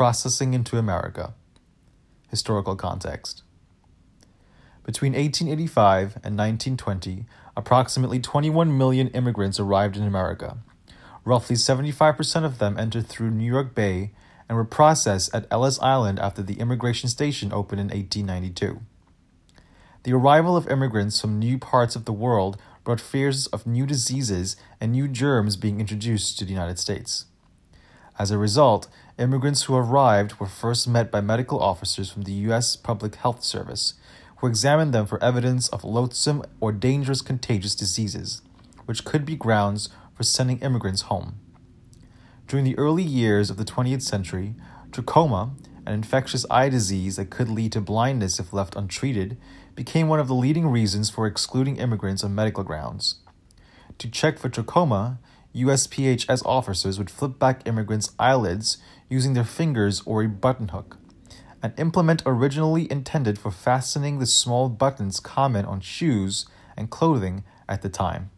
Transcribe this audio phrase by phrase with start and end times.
[0.00, 1.34] processing into America.
[2.30, 3.42] Historical context.
[4.82, 10.56] Between 1885 and 1920, approximately 21 million immigrants arrived in America.
[11.26, 14.12] Roughly 75% of them entered through New York Bay
[14.48, 18.80] and were processed at Ellis Island after the immigration station opened in 1892.
[20.04, 24.56] The arrival of immigrants from new parts of the world brought fears of new diseases
[24.80, 27.26] and new germs being introduced to the United States.
[28.20, 28.86] As a result,
[29.18, 32.76] immigrants who arrived were first met by medical officers from the U.S.
[32.76, 33.94] Public Health Service,
[34.36, 38.42] who examined them for evidence of loathsome or dangerous contagious diseases,
[38.84, 41.40] which could be grounds for sending immigrants home.
[42.46, 44.54] During the early years of the 20th century,
[44.90, 45.52] trachoma,
[45.86, 49.38] an infectious eye disease that could lead to blindness if left untreated,
[49.74, 53.14] became one of the leading reasons for excluding immigrants on medical grounds.
[53.96, 55.16] To check for trachoma,
[55.54, 58.78] USPHS officers would flip back immigrants' eyelids
[59.08, 60.96] using their fingers or a button hook,
[61.62, 67.82] an implement originally intended for fastening the small buttons common on shoes and clothing at
[67.82, 68.30] the time.